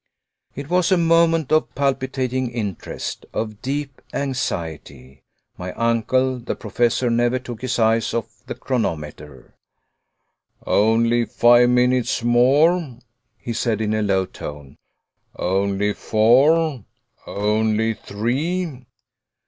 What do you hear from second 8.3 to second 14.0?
the chronometer. "Only five minutes more," he said in